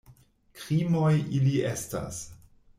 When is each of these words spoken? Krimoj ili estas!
Krimoj 0.61 1.13
ili 1.41 1.55
estas! 1.75 2.27